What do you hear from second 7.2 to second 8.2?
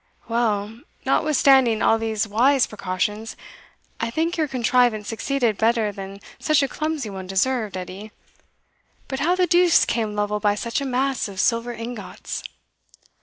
deserved, Edie.